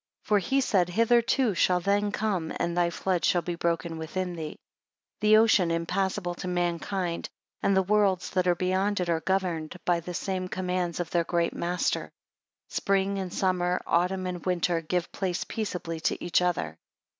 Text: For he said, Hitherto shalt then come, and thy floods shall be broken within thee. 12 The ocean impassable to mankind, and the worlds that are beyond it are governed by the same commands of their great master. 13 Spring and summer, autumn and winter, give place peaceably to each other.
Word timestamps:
For 0.23 0.39
he 0.39 0.61
said, 0.61 0.89
Hitherto 0.89 1.53
shalt 1.53 1.83
then 1.83 2.11
come, 2.11 2.51
and 2.57 2.75
thy 2.75 2.89
floods 2.89 3.27
shall 3.27 3.43
be 3.43 3.53
broken 3.53 3.99
within 3.99 4.33
thee. 4.33 4.57
12 5.19 5.19
The 5.19 5.37
ocean 5.37 5.69
impassable 5.69 6.33
to 6.37 6.47
mankind, 6.47 7.29
and 7.61 7.77
the 7.77 7.83
worlds 7.83 8.31
that 8.31 8.47
are 8.47 8.55
beyond 8.55 8.99
it 8.99 9.09
are 9.09 9.19
governed 9.21 9.75
by 9.85 9.99
the 9.99 10.15
same 10.15 10.47
commands 10.47 10.99
of 10.99 11.11
their 11.11 11.23
great 11.23 11.53
master. 11.53 12.05
13 12.69 12.69
Spring 12.69 13.19
and 13.19 13.31
summer, 13.31 13.79
autumn 13.85 14.25
and 14.25 14.43
winter, 14.43 14.81
give 14.81 15.11
place 15.11 15.43
peaceably 15.43 15.99
to 15.99 16.25
each 16.25 16.41
other. 16.41 16.79